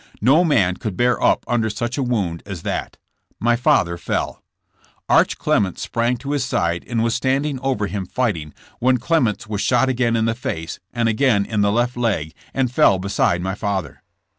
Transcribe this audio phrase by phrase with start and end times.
[0.19, 2.97] No man could bear up under such a wound as that.
[3.39, 4.41] My father fell.
[5.07, 8.95] Arch Clements sprang to his side and was standing over him fighting, when 46 JffiSSB
[8.95, 9.07] lAMSS.
[9.07, 12.97] Clements was shot again in the face and again in the left leg and fell
[12.97, 14.01] beside my father.